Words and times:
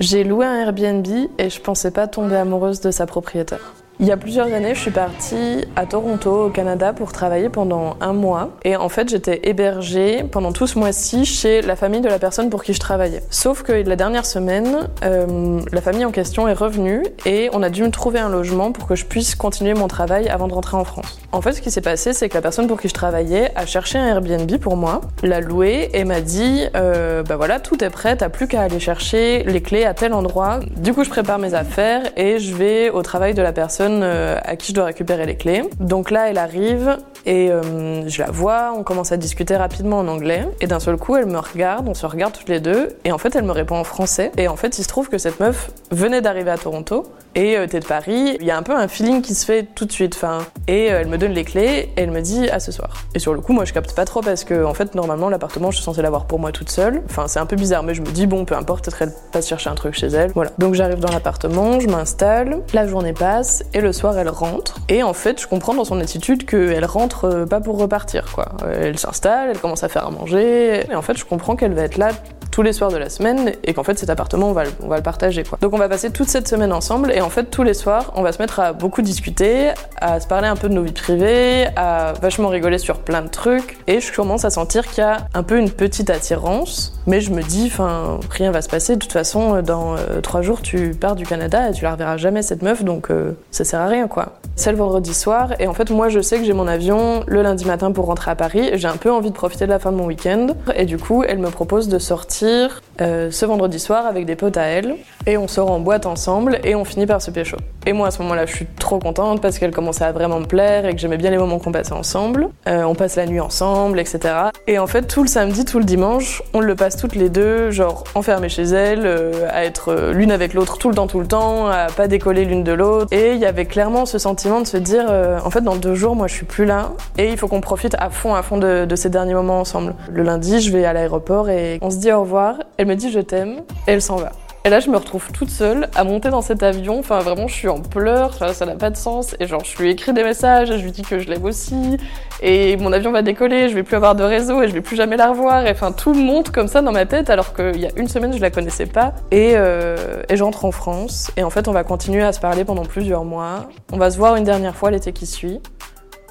J'ai 0.00 0.24
loué 0.24 0.46
un 0.46 0.54
Airbnb 0.54 1.06
et 1.36 1.50
je 1.50 1.60
pensais 1.60 1.90
pas 1.90 2.08
tomber 2.08 2.36
amoureuse 2.36 2.80
de 2.80 2.90
sa 2.90 3.04
propriétaire. 3.04 3.74
Il 4.02 4.06
y 4.06 4.12
a 4.12 4.16
plusieurs 4.16 4.50
années, 4.54 4.74
je 4.74 4.80
suis 4.80 4.90
partie 4.90 5.66
à 5.76 5.84
Toronto, 5.84 6.46
au 6.46 6.48
Canada, 6.48 6.94
pour 6.94 7.12
travailler 7.12 7.50
pendant 7.50 7.98
un 8.00 8.14
mois. 8.14 8.48
Et 8.64 8.74
en 8.74 8.88
fait, 8.88 9.10
j'étais 9.10 9.42
hébergée 9.44 10.24
pendant 10.24 10.52
tout 10.52 10.66
ce 10.66 10.78
mois-ci 10.78 11.26
chez 11.26 11.60
la 11.60 11.76
famille 11.76 12.00
de 12.00 12.08
la 12.08 12.18
personne 12.18 12.48
pour 12.48 12.64
qui 12.64 12.72
je 12.72 12.80
travaillais. 12.80 13.22
Sauf 13.28 13.62
que 13.62 13.72
la 13.72 13.96
dernière 13.96 14.24
semaine, 14.24 14.88
euh, 15.04 15.60
la 15.70 15.82
famille 15.82 16.06
en 16.06 16.12
question 16.12 16.48
est 16.48 16.54
revenue 16.54 17.02
et 17.26 17.50
on 17.52 17.62
a 17.62 17.68
dû 17.68 17.82
me 17.82 17.90
trouver 17.90 18.20
un 18.20 18.30
logement 18.30 18.72
pour 18.72 18.86
que 18.86 18.94
je 18.94 19.04
puisse 19.04 19.34
continuer 19.34 19.74
mon 19.74 19.86
travail 19.86 20.30
avant 20.30 20.48
de 20.48 20.54
rentrer 20.54 20.78
en 20.78 20.84
France. 20.84 21.20
En 21.32 21.42
fait, 21.42 21.52
ce 21.52 21.60
qui 21.60 21.70
s'est 21.70 21.82
passé, 21.82 22.14
c'est 22.14 22.30
que 22.30 22.34
la 22.34 22.40
personne 22.40 22.68
pour 22.68 22.80
qui 22.80 22.88
je 22.88 22.94
travaillais 22.94 23.52
a 23.54 23.66
cherché 23.66 23.98
un 23.98 24.06
Airbnb 24.06 24.50
pour 24.56 24.78
moi, 24.78 25.02
l'a 25.22 25.40
loué 25.40 25.90
et 25.92 26.04
m'a 26.04 26.22
dit 26.22 26.64
euh, 26.74 27.22
bah 27.22 27.36
voilà, 27.36 27.60
tout 27.60 27.84
est 27.84 27.90
prêt, 27.90 28.16
t'as 28.16 28.30
plus 28.30 28.48
qu'à 28.48 28.62
aller 28.62 28.80
chercher 28.80 29.44
les 29.44 29.60
clés 29.60 29.84
à 29.84 29.92
tel 29.92 30.14
endroit. 30.14 30.60
Du 30.78 30.94
coup, 30.94 31.04
je 31.04 31.10
prépare 31.10 31.38
mes 31.38 31.52
affaires 31.52 32.10
et 32.16 32.38
je 32.38 32.54
vais 32.56 32.88
au 32.88 33.02
travail 33.02 33.34
de 33.34 33.42
la 33.42 33.52
personne 33.52 33.89
euh, 34.02 34.38
à 34.42 34.56
qui 34.56 34.68
je 34.68 34.74
dois 34.74 34.84
récupérer 34.84 35.26
les 35.26 35.36
clés. 35.36 35.62
Donc 35.78 36.10
là, 36.10 36.30
elle 36.30 36.38
arrive 36.38 36.98
et 37.26 37.50
euh, 37.50 38.08
je 38.08 38.22
la 38.22 38.30
vois, 38.30 38.72
on 38.76 38.82
commence 38.82 39.12
à 39.12 39.16
discuter 39.16 39.56
rapidement 39.56 39.98
en 39.98 40.08
anglais. 40.08 40.46
Et 40.60 40.66
d'un 40.66 40.80
seul 40.80 40.96
coup, 40.96 41.16
elle 41.16 41.26
me 41.26 41.38
regarde, 41.38 41.88
on 41.88 41.94
se 41.94 42.06
regarde 42.06 42.32
toutes 42.32 42.48
les 42.48 42.60
deux. 42.60 42.96
Et 43.04 43.12
en 43.12 43.18
fait, 43.18 43.34
elle 43.36 43.44
me 43.44 43.52
répond 43.52 43.76
en 43.76 43.84
français. 43.84 44.32
Et 44.36 44.48
en 44.48 44.56
fait, 44.56 44.78
il 44.78 44.82
se 44.82 44.88
trouve 44.88 45.08
que 45.08 45.18
cette 45.18 45.40
meuf 45.40 45.70
venait 45.90 46.20
d'arriver 46.20 46.50
à 46.50 46.58
Toronto. 46.58 47.06
Et 47.34 47.56
euh, 47.56 47.66
t'es 47.66 47.80
de 47.80 47.84
Paris, 47.84 48.36
il 48.40 48.46
y 48.46 48.50
a 48.50 48.56
un 48.56 48.62
peu 48.62 48.74
un 48.74 48.88
feeling 48.88 49.22
qui 49.22 49.34
se 49.34 49.44
fait 49.44 49.66
tout 49.74 49.84
de 49.84 49.92
suite. 49.92 50.14
Enfin, 50.16 50.38
et 50.66 50.86
elle 50.86 51.06
me 51.06 51.18
donne 51.18 51.32
les 51.32 51.44
clés 51.44 51.92
et 51.96 52.00
elle 52.00 52.10
me 52.10 52.20
dit 52.20 52.48
à 52.48 52.60
ce 52.60 52.72
soir. 52.72 53.04
Et 53.14 53.18
sur 53.18 53.34
le 53.34 53.40
coup, 53.40 53.52
moi 53.52 53.64
je 53.64 53.72
capte 53.72 53.94
pas 53.94 54.04
trop 54.04 54.20
parce 54.20 54.44
que 54.44 54.64
en 54.64 54.74
fait, 54.74 54.94
normalement, 54.94 55.28
l'appartement, 55.28 55.70
je 55.70 55.76
suis 55.76 55.84
censée 55.84 56.02
l'avoir 56.02 56.26
pour 56.26 56.38
moi 56.38 56.52
toute 56.52 56.70
seule. 56.70 57.02
Enfin, 57.06 57.28
c'est 57.28 57.38
un 57.38 57.46
peu 57.46 57.56
bizarre, 57.56 57.82
mais 57.82 57.94
je 57.94 58.02
me 58.02 58.10
dis 58.10 58.26
bon, 58.26 58.44
peu 58.44 58.56
importe, 58.56 58.84
peut-être 58.84 59.02
elle 59.02 59.12
passe 59.32 59.48
chercher 59.48 59.70
un 59.70 59.74
truc 59.74 59.94
chez 59.94 60.08
elle. 60.08 60.32
Voilà. 60.32 60.50
Donc 60.58 60.74
j'arrive 60.74 60.98
dans 60.98 61.12
l'appartement, 61.12 61.78
je 61.78 61.88
m'installe, 61.88 62.62
la 62.74 62.86
journée 62.86 63.12
passe 63.12 63.64
et 63.74 63.80
le 63.80 63.92
soir 63.92 64.18
elle 64.18 64.28
rentre. 64.28 64.76
Et 64.88 65.02
en 65.02 65.12
fait, 65.12 65.40
je 65.40 65.46
comprends 65.46 65.74
dans 65.74 65.84
son 65.84 66.00
attitude 66.00 66.46
qu'elle 66.46 66.84
rentre 66.84 67.24
euh, 67.24 67.46
pas 67.46 67.60
pour 67.60 67.78
repartir, 67.78 68.24
quoi. 68.34 68.52
Euh, 68.64 68.88
elle 68.88 68.98
s'installe, 68.98 69.50
elle 69.50 69.58
commence 69.58 69.84
à 69.84 69.88
faire 69.88 70.06
à 70.06 70.10
manger. 70.10 70.90
Et 70.90 70.94
en 70.94 71.02
fait, 71.02 71.16
je 71.16 71.24
comprends 71.24 71.56
qu'elle 71.56 71.74
va 71.74 71.82
être 71.82 71.96
là 71.96 72.10
tous 72.50 72.62
les 72.62 72.72
soirs 72.72 72.90
de 72.90 72.96
la 72.96 73.08
semaine 73.08 73.52
et 73.64 73.74
qu'en 73.74 73.84
fait 73.84 73.98
cet 73.98 74.10
appartement 74.10 74.48
on 74.48 74.52
va, 74.52 74.64
on 74.82 74.88
va 74.88 74.96
le 74.96 75.02
partager 75.02 75.44
quoi. 75.44 75.58
Donc 75.60 75.72
on 75.72 75.78
va 75.78 75.88
passer 75.88 76.10
toute 76.10 76.28
cette 76.28 76.48
semaine 76.48 76.72
ensemble 76.72 77.12
et 77.12 77.20
en 77.20 77.30
fait 77.30 77.44
tous 77.44 77.62
les 77.62 77.74
soirs 77.74 78.12
on 78.16 78.22
va 78.22 78.32
se 78.32 78.38
mettre 78.40 78.60
à 78.60 78.72
beaucoup 78.72 79.02
discuter, 79.02 79.70
à 80.00 80.20
se 80.20 80.26
parler 80.26 80.48
un 80.48 80.56
peu 80.56 80.68
de 80.68 80.74
nos 80.74 80.82
vies 80.82 80.92
privées, 80.92 81.68
à 81.76 82.12
vachement 82.20 82.48
rigoler 82.48 82.78
sur 82.78 82.98
plein 82.98 83.22
de 83.22 83.28
trucs 83.28 83.78
et 83.86 84.00
je 84.00 84.12
commence 84.12 84.44
à 84.44 84.50
sentir 84.50 84.86
qu'il 84.86 84.98
y 84.98 85.06
a 85.06 85.18
un 85.34 85.42
peu 85.42 85.58
une 85.58 85.70
petite 85.70 86.10
attirance 86.10 86.92
mais 87.06 87.20
je 87.20 87.30
me 87.30 87.42
dis 87.42 87.64
enfin 87.66 88.20
rien 88.30 88.50
va 88.50 88.62
se 88.62 88.68
passer 88.68 88.94
de 88.94 89.00
toute 89.00 89.12
façon 89.12 89.62
dans 89.62 89.96
euh, 89.96 90.20
trois 90.20 90.42
jours 90.42 90.62
tu 90.62 90.90
pars 90.90 91.16
du 91.16 91.24
Canada 91.24 91.68
et 91.68 91.72
tu 91.72 91.84
la 91.84 91.92
reverras 91.92 92.16
jamais 92.16 92.42
cette 92.42 92.62
meuf 92.62 92.84
donc 92.84 93.08
ça 93.50 93.64
sert 93.64 93.80
à 93.80 93.86
rien 93.86 94.08
quoi. 94.08 94.34
C'est 94.56 94.72
le 94.72 94.78
vendredi 94.78 95.14
soir 95.14 95.54
et 95.58 95.66
en 95.66 95.74
fait 95.74 95.90
moi 95.90 96.08
je 96.08 96.20
sais 96.20 96.38
que 96.38 96.44
j'ai 96.44 96.52
mon 96.52 96.66
avion 96.66 97.24
le 97.26 97.42
lundi 97.42 97.64
matin 97.64 97.92
pour 97.92 98.06
rentrer 98.06 98.30
à 98.30 98.34
Paris. 98.34 98.70
J'ai 98.74 98.88
un 98.88 98.96
peu 98.96 99.10
envie 99.10 99.30
de 99.30 99.34
profiter 99.34 99.64
de 99.64 99.70
la 99.70 99.78
fin 99.78 99.90
de 99.90 99.96
mon 99.96 100.06
week-end 100.06 100.48
et 100.74 100.84
du 100.84 100.98
coup 100.98 101.24
elle 101.26 101.38
me 101.38 101.50
propose 101.50 101.88
de 101.88 101.98
sortir 101.98 102.39
sortir 102.40 102.80
euh, 103.00 103.30
ce 103.30 103.46
vendredi 103.46 103.78
soir 103.78 104.06
avec 104.06 104.26
des 104.26 104.36
potes 104.36 104.56
à 104.56 104.64
elle 104.64 104.96
et 105.26 105.36
on 105.36 105.48
sort 105.48 105.70
en 105.70 105.80
boîte 105.80 106.06
ensemble 106.06 106.60
et 106.64 106.74
on 106.74 106.84
finit 106.84 107.06
par 107.06 107.22
se 107.22 107.30
pécho. 107.30 107.56
Et 107.86 107.92
moi 107.92 108.08
à 108.08 108.10
ce 108.10 108.20
moment-là 108.22 108.46
je 108.46 108.54
suis 108.54 108.66
trop 108.66 108.98
contente 108.98 109.40
parce 109.40 109.58
qu'elle 109.58 109.70
commençait 109.70 110.04
à 110.04 110.12
vraiment 110.12 110.40
me 110.40 110.44
plaire 110.44 110.84
et 110.84 110.94
que 110.94 111.00
j'aimais 111.00 111.16
bien 111.16 111.30
les 111.30 111.38
moments 111.38 111.58
qu'on 111.58 111.72
passait 111.72 111.92
ensemble. 111.92 112.48
Euh, 112.68 112.82
on 112.82 112.94
passe 112.94 113.16
la 113.16 113.26
nuit 113.26 113.40
ensemble 113.40 113.98
etc. 113.98 114.34
Et 114.66 114.78
en 114.78 114.86
fait 114.86 115.02
tout 115.02 115.22
le 115.22 115.28
samedi, 115.28 115.64
tout 115.64 115.78
le 115.78 115.84
dimanche, 115.84 116.42
on 116.52 116.60
le 116.60 116.74
passe 116.74 116.96
toutes 116.96 117.14
les 117.14 117.30
deux 117.30 117.70
genre 117.70 118.04
enfermées 118.14 118.48
chez 118.48 118.64
elle, 118.64 119.06
euh, 119.06 119.48
à 119.50 119.64
être 119.64 120.10
l'une 120.12 120.32
avec 120.32 120.52
l'autre 120.52 120.76
tout 120.76 120.88
le 120.88 120.94
temps 120.94 121.06
tout 121.06 121.20
le 121.20 121.26
temps, 121.26 121.68
à 121.68 121.86
pas 121.86 122.06
décoller 122.06 122.44
l'une 122.44 122.64
de 122.64 122.72
l'autre. 122.72 123.06
Et 123.12 123.32
il 123.32 123.38
y 123.38 123.46
avait 123.46 123.64
clairement 123.64 124.04
ce 124.04 124.18
sentiment 124.18 124.60
de 124.60 124.66
se 124.66 124.76
dire 124.76 125.06
en 125.44 125.50
fait 125.50 125.62
dans 125.62 125.76
deux 125.76 125.94
jours 125.94 126.16
moi 126.16 126.26
je 126.26 126.34
suis 126.34 126.46
plus 126.46 126.64
là 126.64 126.90
et 127.18 127.30
il 127.30 127.36
faut 127.36 127.48
qu'on 127.48 127.60
profite 127.60 127.96
à 127.98 128.10
fond 128.10 128.34
à 128.34 128.42
fond 128.42 128.58
de, 128.58 128.86
ces 128.94 129.08
derniers 129.08 129.34
moments 129.34 129.60
ensemble. 129.60 129.94
Le 130.12 130.22
lundi 130.22 130.60
je 130.60 130.70
vais 130.70 130.84
à 130.84 130.92
l'aéroport 130.92 131.48
et 131.48 131.78
on 131.80 131.90
se 131.90 131.96
dit 131.96 132.12
au 132.12 132.20
revoir. 132.20 132.56
Me 132.90 132.96
dit 132.96 133.10
je 133.10 133.20
t'aime 133.20 133.62
et 133.86 133.92
elle 133.92 134.02
s'en 134.02 134.16
va. 134.16 134.32
Et 134.66 134.68
là, 134.68 134.78
je 134.78 134.90
me 134.90 134.98
retrouve 134.98 135.32
toute 135.32 135.48
seule 135.48 135.88
à 135.94 136.04
monter 136.04 136.28
dans 136.28 136.42
cet 136.42 136.62
avion. 136.62 136.98
Enfin, 136.98 137.20
vraiment, 137.20 137.48
je 137.48 137.54
suis 137.54 137.68
en 137.68 137.80
pleurs. 137.80 138.34
ça 138.52 138.66
n'a 138.66 138.74
pas 138.74 138.90
de 138.90 138.96
sens. 138.96 139.34
Et 139.40 139.46
genre, 139.46 139.64
je 139.64 139.80
lui 139.80 139.90
écris 139.90 140.12
des 140.12 140.22
messages. 140.22 140.68
je 140.68 140.84
lui 140.84 140.92
dis 140.92 141.00
que 141.00 141.18
je 141.18 141.30
l'aime 141.30 141.46
aussi. 141.46 141.96
Et 142.42 142.76
mon 142.76 142.92
avion 142.92 143.10
va 143.10 143.22
décoller. 143.22 143.70
Je 143.70 143.74
vais 143.74 143.82
plus 143.82 143.96
avoir 143.96 144.14
de 144.14 144.22
réseau 144.22 144.62
et 144.62 144.68
je 144.68 144.74
vais 144.74 144.82
plus 144.82 144.96
jamais 144.96 145.16
la 145.16 145.30
revoir. 145.30 145.66
Et 145.66 145.70
enfin, 145.70 145.92
tout 145.92 146.12
monte 146.12 146.50
comme 146.50 146.68
ça 146.68 146.82
dans 146.82 146.92
ma 146.92 147.06
tête. 147.06 147.30
Alors 147.30 147.54
qu'il 147.54 147.80
y 147.80 147.86
a 147.86 147.90
une 147.96 148.08
semaine, 148.08 148.34
je 148.34 148.40
la 148.40 148.50
connaissais 148.50 148.84
pas. 148.84 149.14
Et, 149.30 149.52
euh, 149.54 150.22
et 150.28 150.36
j'entre 150.36 150.66
en 150.66 150.72
France. 150.72 151.30
Et 151.38 151.42
en 151.42 151.50
fait, 151.50 151.66
on 151.66 151.72
va 151.72 151.82
continuer 151.82 152.22
à 152.22 152.34
se 152.34 152.40
parler 152.40 152.66
pendant 152.66 152.84
plusieurs 152.84 153.24
mois. 153.24 153.70
On 153.92 153.96
va 153.96 154.10
se 154.10 154.18
voir 154.18 154.36
une 154.36 154.44
dernière 154.44 154.76
fois 154.76 154.90
l'été 154.90 155.12
qui 155.12 155.24
suit. 155.24 155.58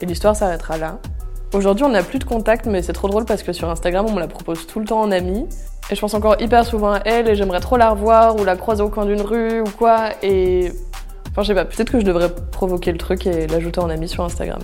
Et 0.00 0.06
l'histoire 0.06 0.34
s'arrêtera 0.34 0.78
là. 0.78 0.98
Aujourd'hui, 1.54 1.84
on 1.84 1.90
n'a 1.90 2.02
plus 2.02 2.18
de 2.18 2.24
contact, 2.24 2.66
mais 2.66 2.82
c'est 2.82 2.92
trop 2.92 3.06
drôle 3.06 3.26
parce 3.26 3.44
que 3.44 3.52
sur 3.52 3.70
Instagram, 3.70 4.06
on 4.08 4.12
me 4.12 4.18
la 4.18 4.26
propose 4.26 4.66
tout 4.66 4.80
le 4.80 4.86
temps 4.86 5.00
en 5.00 5.12
ami. 5.12 5.46
Et 5.88 5.94
je 5.94 6.00
pense 6.00 6.12
encore 6.12 6.34
hyper 6.40 6.66
souvent 6.66 6.94
à 6.94 7.00
elle 7.04 7.28
et 7.28 7.36
j'aimerais 7.36 7.60
trop 7.60 7.76
la 7.76 7.90
revoir 7.90 8.34
ou 8.40 8.44
la 8.44 8.56
croiser 8.56 8.82
au 8.82 8.88
coin 8.88 9.06
d'une 9.06 9.20
rue 9.20 9.60
ou 9.60 9.70
quoi. 9.78 10.08
Et 10.24 10.72
enfin, 11.30 11.42
je 11.42 11.46
sais 11.46 11.54
pas, 11.54 11.64
peut-être 11.64 11.92
que 11.92 12.00
je 12.00 12.04
devrais 12.04 12.34
provoquer 12.50 12.90
le 12.90 12.98
truc 12.98 13.28
et 13.28 13.46
l'ajouter 13.46 13.78
en 13.78 13.88
ami 13.88 14.08
sur 14.08 14.24
Instagram. 14.24 14.62